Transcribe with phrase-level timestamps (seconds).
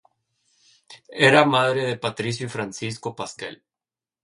[1.29, 3.61] Era madre de Patricio y Francisco Pasquel.